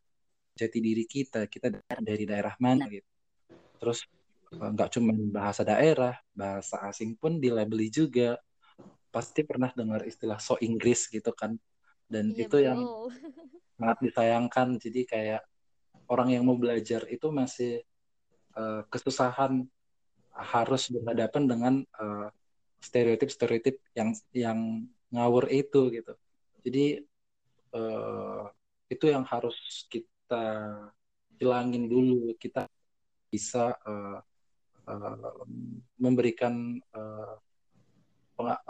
[0.55, 1.43] jati diri kita.
[1.51, 3.07] Kita dari daerah mana gitu.
[3.83, 4.07] Terus
[4.55, 8.39] enggak cuma bahasa daerah, bahasa asing pun dilabeli juga.
[9.11, 11.59] Pasti pernah dengar istilah so Inggris gitu kan.
[12.07, 12.63] Dan iya, itu bro.
[12.63, 12.79] yang
[13.75, 14.67] sangat disayangkan.
[14.79, 15.48] Jadi kayak
[16.09, 17.85] orang yang mau belajar itu masih
[18.57, 19.63] uh, kesusahan
[20.33, 22.27] harus berhadapan dengan uh,
[22.81, 24.59] stereotip-stereotip yang yang
[25.13, 26.13] ngawur itu gitu.
[26.65, 26.85] Jadi
[27.75, 28.49] uh,
[28.89, 30.45] itu yang harus kita
[31.37, 32.33] hilangin dulu.
[32.41, 32.65] Kita
[33.29, 34.19] bisa uh,
[34.89, 35.43] uh,
[36.01, 37.37] memberikan uh,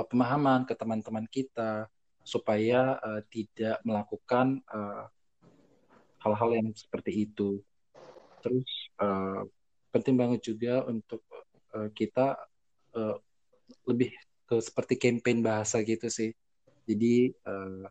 [0.09, 1.87] pemahaman ke teman-teman kita
[2.25, 4.61] supaya uh, tidak melakukan
[6.23, 7.59] hal-hal yang seperti itu.
[8.39, 9.43] Terus uh,
[9.91, 11.23] penting banget juga untuk
[11.75, 12.39] uh, kita
[12.95, 13.17] uh,
[13.87, 14.13] lebih
[14.49, 16.31] ke seperti campaign bahasa gitu sih.
[16.89, 17.85] Jadi uh,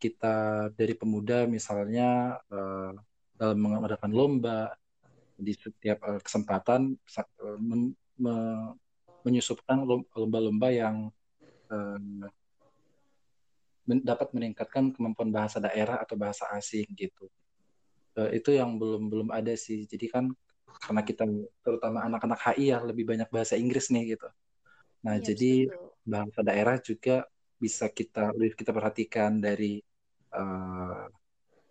[0.00, 2.92] kita dari pemuda misalnya uh,
[3.36, 4.72] dalam mengadakan lomba
[5.36, 6.96] di setiap uh, kesempatan
[7.60, 8.34] men, me,
[9.24, 9.84] menyusupkan
[10.16, 10.96] lomba-lomba yang
[11.68, 12.28] uh,
[13.90, 17.26] men, dapat meningkatkan kemampuan bahasa daerah atau bahasa asing gitu.
[18.14, 19.82] Uh, itu yang belum belum ada sih.
[19.90, 20.30] Jadi kan
[20.78, 21.26] karena kita
[21.66, 24.30] terutama anak-anak HI ya lebih banyak bahasa Inggris nih gitu.
[25.02, 25.90] Nah, ya, jadi betul.
[26.06, 27.26] bahasa daerah juga
[27.58, 29.82] bisa kita lebih kita perhatikan dari
[30.32, 31.10] uh,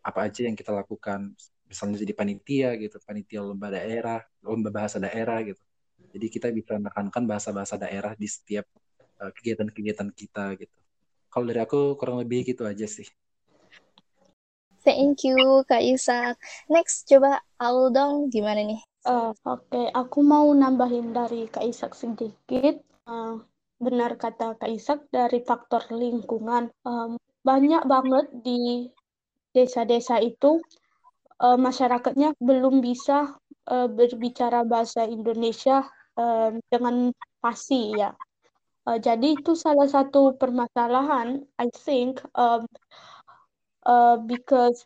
[0.04, 1.32] apa aja yang kita lakukan.
[1.70, 5.62] Misalnya jadi panitia gitu, panitia lomba daerah, lomba bahasa daerah gitu.
[6.10, 8.66] Jadi kita bisa menekankan bahasa-bahasa daerah di setiap
[9.20, 10.79] kegiatan kegiatan-kegiatan kita gitu.
[11.30, 13.06] Kalau dari aku kurang lebih gitu aja sih.
[14.82, 16.42] Thank you Kak Isak.
[16.72, 18.82] Next coba Aldong gimana nih?
[19.08, 19.86] Uh, Oke, okay.
[19.96, 22.82] aku mau nambahin dari Kak Isak sedikit.
[23.08, 23.40] Uh,
[23.80, 26.72] benar kata Kak Isak dari faktor lingkungan.
[26.84, 28.92] Um, banyak banget di
[29.56, 30.60] desa-desa itu
[31.40, 33.40] uh, masyarakatnya belum bisa
[33.72, 35.88] uh, berbicara bahasa Indonesia
[36.20, 38.12] uh, dengan pasti ya.
[38.88, 41.44] Uh, jadi itu salah satu permasalahan.
[41.60, 42.64] I think um,
[43.86, 44.86] uh, because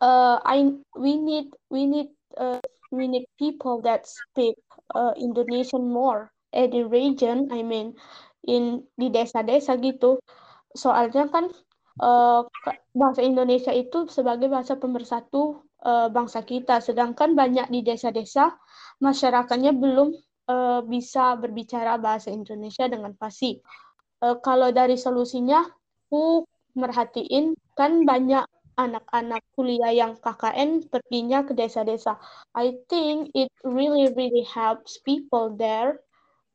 [0.00, 4.56] uh, I we need we need uh, we need people that speak
[4.94, 7.94] uh, Indonesian more at the region I mean
[8.42, 10.18] in di desa-desa gitu
[10.74, 11.52] soalnya kan
[12.00, 12.42] uh,
[12.96, 18.56] bahasa Indonesia itu sebagai bahasa pemersatu uh, bangsa kita sedangkan banyak di desa-desa
[18.98, 20.14] masyarakatnya belum
[20.50, 23.62] uh, bisa berbicara bahasa Indonesia dengan fasih
[24.26, 25.62] uh, kalau dari solusinya
[26.10, 26.42] aku
[26.74, 28.42] merhatiin kan banyak
[28.78, 32.16] anak-anak kuliah yang KKN perginya ke desa-desa.
[32.56, 36.00] I think it really really helps people there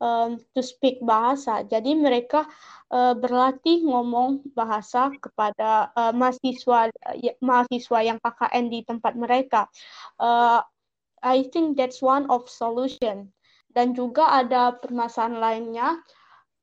[0.02, 1.62] um, to speak bahasa.
[1.70, 2.50] Jadi mereka
[2.90, 9.70] uh, berlatih ngomong bahasa kepada uh, mahasiswa uh, mahasiswa yang KKN di tempat mereka.
[10.18, 10.66] Uh,
[11.22, 13.35] I think that's one of solution.
[13.76, 15.90] Dan juga ada permasalahan lainnya.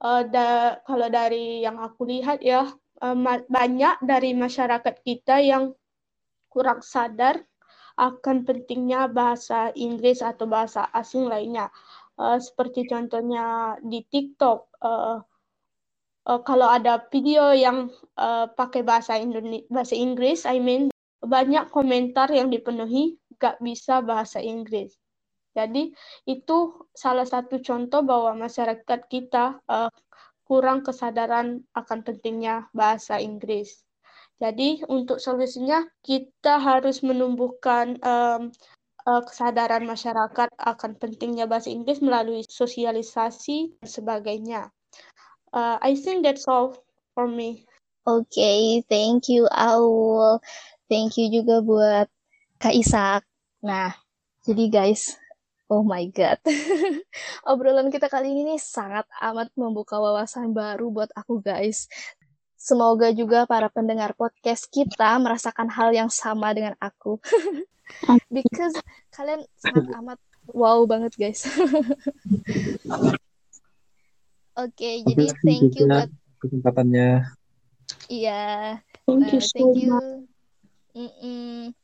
[0.03, 2.67] Uh, da, kalau dari yang aku lihat ya
[3.05, 5.77] uh, banyak dari masyarakat kita yang
[6.51, 7.39] kurang sadar
[8.01, 11.69] akan pentingnya bahasa Inggris atau bahasa asing lainnya.
[12.17, 15.21] Uh, seperti contohnya di TikTok, uh,
[16.29, 20.89] uh, kalau ada video yang uh, pakai bahasa Indonesia, bahasa Inggris, I mean
[21.23, 24.99] banyak komentar yang dipenuhi gak bisa bahasa Inggris.
[25.53, 25.93] Jadi
[26.25, 26.59] itu
[26.97, 29.93] salah satu contoh bahwa masyarakat kita uh,
[30.49, 33.85] kurang kesadaran akan pentingnya bahasa Inggris.
[34.43, 38.51] Jadi untuk solusinya kita harus menumbuhkan um,
[39.07, 44.63] kesadaran masyarakat akan pentingnya bahasa Inggris melalui sosialisasi dan sebagainya.
[45.53, 46.75] Uh, I think that's all
[47.15, 47.67] for me.
[48.03, 50.43] Okay, thank you Aul.
[50.91, 52.07] Thank you juga buat
[52.59, 53.23] Kak Isak.
[53.63, 53.95] Nah,
[54.43, 55.22] jadi guys,
[55.71, 56.41] oh my god.
[57.51, 61.87] Obrolan kita kali ini nih sangat amat membuka wawasan baru buat aku guys.
[62.59, 67.19] Semoga juga para pendengar podcast kita merasakan hal yang sama dengan aku.
[68.35, 68.79] Because
[69.11, 70.19] kalian sangat amat
[70.55, 71.43] wow banget guys.
[74.53, 76.13] Oke, okay, jadi thank you buat
[76.45, 77.25] kesempatannya.
[78.13, 78.79] Iya.
[79.09, 79.41] Thank you.
[79.41, 79.93] Uh, thank you.
[80.93, 81.82] Mm -mm.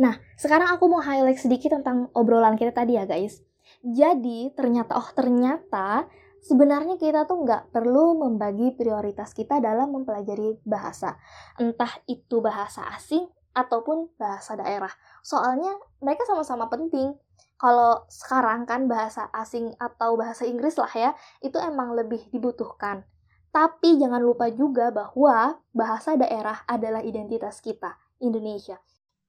[0.00, 3.44] Nah, sekarang aku mau highlight sedikit tentang obrolan kita tadi ya guys.
[3.84, 6.08] Jadi ternyata, oh ternyata
[6.40, 11.20] sebenarnya kita tuh nggak perlu membagi prioritas kita dalam mempelajari bahasa.
[11.60, 14.90] Entah itu bahasa asing ataupun bahasa daerah.
[15.20, 17.12] Soalnya mereka sama-sama penting.
[17.60, 21.10] Kalau sekarang kan bahasa asing atau bahasa Inggris lah ya,
[21.44, 23.04] itu emang lebih dibutuhkan.
[23.52, 28.80] Tapi jangan lupa juga bahwa bahasa daerah adalah identitas kita, Indonesia.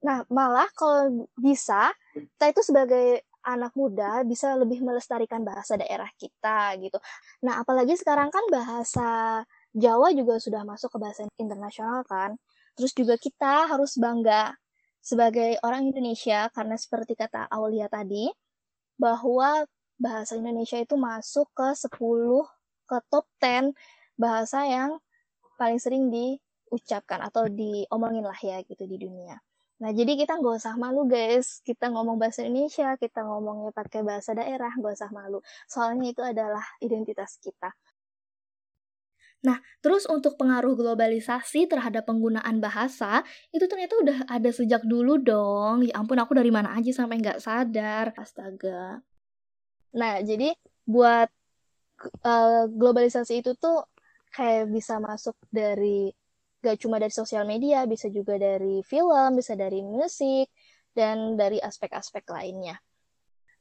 [0.01, 6.77] Nah, malah kalau bisa, kita itu sebagai anak muda bisa lebih melestarikan bahasa daerah kita
[6.77, 6.97] gitu.
[7.45, 9.41] Nah, apalagi sekarang kan bahasa
[9.73, 12.37] Jawa juga sudah masuk ke bahasa internasional kan.
[12.77, 14.57] Terus juga kita harus bangga
[15.01, 18.29] sebagai orang Indonesia karena seperti kata Aulia tadi
[19.01, 19.65] bahwa
[19.97, 22.45] bahasa Indonesia itu masuk ke 10
[22.85, 23.73] ke top 10
[24.17, 25.01] bahasa yang
[25.57, 29.41] paling sering diucapkan atau diomongin lah ya gitu di dunia.
[29.81, 31.59] Nah, jadi kita nggak usah malu guys.
[31.65, 35.41] Kita ngomong bahasa Indonesia, kita ngomongnya pakai bahasa daerah, nggak usah malu.
[35.65, 37.73] Soalnya itu adalah identitas kita.
[39.41, 45.81] Nah, terus untuk pengaruh globalisasi terhadap penggunaan bahasa, itu ternyata udah ada sejak dulu dong.
[45.81, 48.13] Ya ampun, aku dari mana aja sampai nggak sadar.
[48.13, 49.01] Astaga.
[49.97, 50.53] Nah, jadi
[50.85, 51.25] buat
[52.21, 53.81] uh, globalisasi itu tuh
[54.29, 56.13] kayak bisa masuk dari
[56.61, 60.47] gak cuma dari sosial media, bisa juga dari film, bisa dari musik,
[60.93, 62.77] dan dari aspek-aspek lainnya.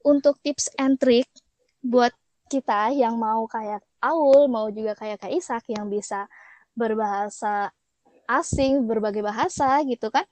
[0.05, 1.29] Untuk tips and trick
[1.81, 2.13] buat
[2.51, 6.25] kita yang mau kayak Aul, mau juga kayak Kak Isak yang bisa
[6.73, 7.69] berbahasa
[8.25, 10.25] asing, berbagai bahasa gitu kan.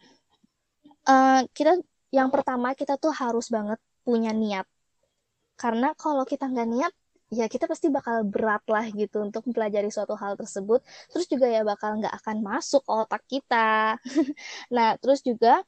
[1.05, 1.77] Uh, kita
[2.09, 4.65] yang pertama kita tuh harus banget punya niat.
[5.61, 6.93] Karena kalau kita nggak niat,
[7.29, 10.81] ya kita pasti bakal berat lah gitu untuk mempelajari suatu hal tersebut.
[11.13, 13.97] Terus juga ya bakal nggak akan masuk otak kita.
[14.75, 15.61] Nah terus juga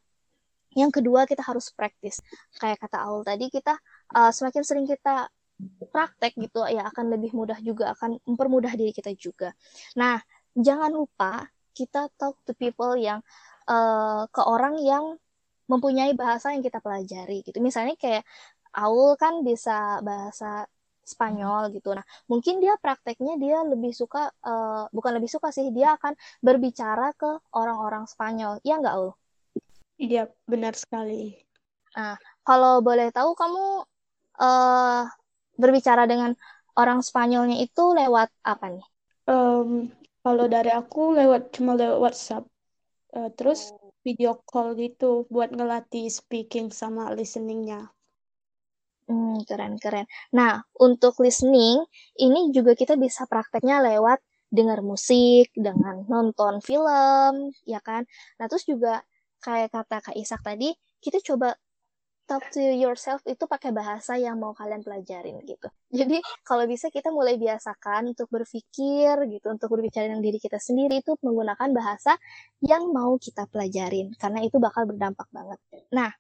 [0.79, 2.23] yang kedua kita harus praktis.
[2.57, 3.77] Kayak kata Aul tadi kita
[4.17, 5.29] uh, semakin sering kita
[5.93, 9.53] praktek gitu ya akan lebih mudah juga akan mempermudah diri kita juga.
[10.01, 10.17] Nah
[10.57, 11.45] jangan lupa
[11.77, 13.21] kita talk to people yang
[13.69, 15.21] uh, ke orang yang
[15.71, 17.63] mempunyai bahasa yang kita pelajari gitu.
[17.63, 18.25] Misalnya kayak
[18.75, 20.67] Aul kan bisa bahasa
[21.05, 21.93] Spanyol gitu.
[21.93, 27.13] Nah, mungkin dia prakteknya dia lebih suka uh, bukan lebih suka sih, dia akan berbicara
[27.17, 28.63] ke orang-orang Spanyol.
[28.63, 29.11] Iya nggak, Ul?
[30.01, 31.37] Iya, benar sekali.
[31.97, 33.85] Nah, kalau boleh tahu kamu
[34.41, 35.05] uh,
[35.59, 36.33] berbicara dengan
[36.79, 38.87] orang Spanyolnya itu lewat apa nih?
[39.29, 39.93] Um,
[40.25, 42.45] kalau dari aku lewat cuma lewat WhatsApp.
[43.11, 43.75] Uh, terus
[44.07, 47.91] video call gitu buat ngelatih speaking sama listeningnya.
[49.11, 50.07] Hmm, keren-keren.
[50.39, 51.83] Nah, untuk listening,
[52.15, 54.23] ini juga kita bisa prakteknya lewat
[54.55, 58.07] dengar musik, dengan nonton film, ya kan?
[58.39, 59.03] Nah, terus juga
[59.43, 60.71] kayak kata Kak Isak tadi,
[61.03, 61.59] kita coba
[62.31, 65.67] talk to yourself itu pakai bahasa yang mau kalian pelajarin gitu.
[65.91, 71.03] Jadi kalau bisa kita mulai biasakan untuk berpikir gitu, untuk berbicara dengan diri kita sendiri
[71.03, 72.15] itu menggunakan bahasa
[72.63, 75.59] yang mau kita pelajarin karena itu bakal berdampak banget.
[75.91, 76.15] Nah,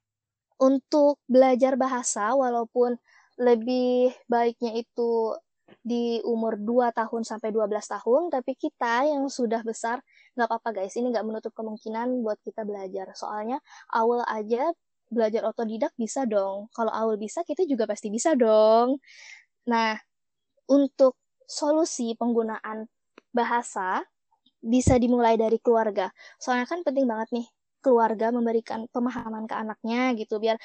[0.61, 3.00] untuk belajar bahasa walaupun
[3.40, 5.32] lebih baiknya itu
[5.80, 10.04] di umur 2 tahun sampai 12 tahun, tapi kita yang sudah besar,
[10.36, 13.16] nggak apa-apa guys, ini nggak menutup kemungkinan buat kita belajar.
[13.16, 13.62] Soalnya
[13.96, 14.76] awal aja
[15.08, 16.68] belajar otodidak bisa dong.
[16.76, 19.00] Kalau awal bisa, kita juga pasti bisa dong.
[19.66, 19.96] Nah,
[20.68, 21.16] untuk
[21.48, 22.86] solusi penggunaan
[23.32, 24.04] bahasa
[24.61, 26.12] bisa dimulai dari keluarga.
[26.36, 27.46] Soalnya kan penting banget nih
[27.82, 30.56] keluarga memberikan pemahaman ke anaknya gitu biar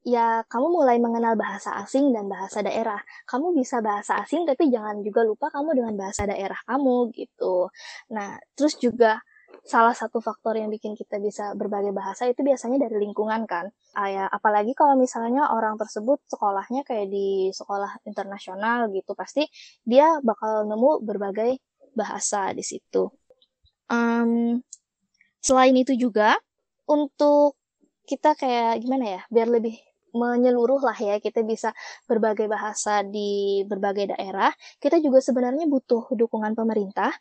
[0.00, 3.00] ya kamu mulai mengenal bahasa asing dan bahasa daerah.
[3.28, 7.68] Kamu bisa bahasa asing tapi jangan juga lupa kamu dengan bahasa daerah kamu gitu.
[8.12, 9.20] Nah, terus juga
[9.66, 13.68] salah satu faktor yang bikin kita bisa berbagai bahasa itu biasanya dari lingkungan kan.
[13.98, 19.44] Ah, ya, apalagi kalau misalnya orang tersebut sekolahnya kayak di sekolah internasional gitu, pasti
[19.84, 21.60] dia bakal nemu berbagai
[21.92, 23.10] bahasa di situ.
[23.90, 24.62] Um,
[25.40, 26.36] selain itu juga
[26.88, 27.56] untuk
[28.04, 29.76] kita kayak gimana ya, biar lebih
[30.10, 31.70] menyeluruh lah ya kita bisa
[32.10, 34.50] berbagai bahasa di berbagai daerah
[34.82, 37.14] kita juga sebenarnya butuh dukungan pemerintah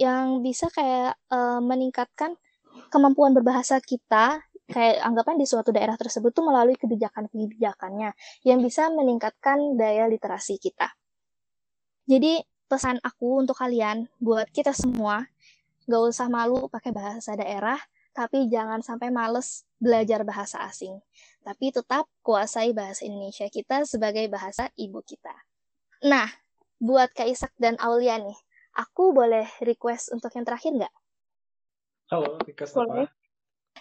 [0.00, 2.40] yang bisa kayak uh, meningkatkan
[2.88, 4.40] kemampuan berbahasa kita
[4.72, 8.16] kayak anggapan di suatu daerah tersebut tuh melalui kebijakan-kebijakannya
[8.48, 10.96] yang bisa meningkatkan daya literasi kita.
[12.08, 12.40] Jadi
[12.72, 15.28] pesan aku untuk kalian buat kita semua
[15.88, 17.78] gak usah malu pakai bahasa daerah
[18.12, 21.00] tapi jangan sampai males belajar bahasa asing
[21.42, 25.34] tapi tetap kuasai bahasa Indonesia kita sebagai bahasa ibu kita.
[26.06, 26.30] Nah,
[26.78, 28.38] buat Kak Isak dan Aulia nih,
[28.78, 30.94] aku boleh request untuk yang terakhir nggak?
[32.14, 33.06] Halo, request boleh.
[33.06, 33.14] apa?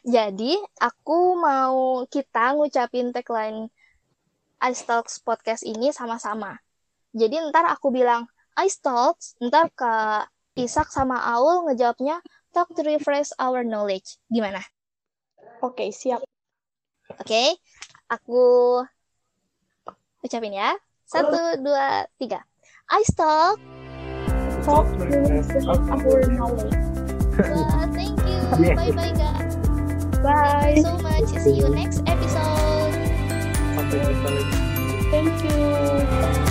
[0.01, 3.69] Jadi, aku mau kita ngucapin tagline
[4.65, 6.57] Ice Talks podcast ini sama-sama.
[7.13, 8.25] Jadi ntar aku bilang
[8.65, 10.29] Ice Talks, ntar Kak
[10.59, 12.19] Isak sama Aul ngejawabnya
[12.51, 14.19] Talk to refresh our knowledge.
[14.27, 14.59] Gimana?
[15.63, 16.19] Oke, okay, siap.
[17.15, 17.47] Oke, okay?
[18.11, 18.43] aku
[20.19, 20.75] ucapin ya.
[21.07, 22.43] Satu, dua, tiga.
[22.91, 23.55] I stop.
[24.67, 26.75] Talk our knowledge.
[27.39, 28.39] Well, thank you.
[28.75, 29.55] Bye bye guys.
[30.19, 30.83] Bye.
[30.83, 31.31] so much.
[31.39, 32.95] See you next episode.
[33.79, 34.55] Sampai jumpa lagi.
[35.07, 36.50] Thank you.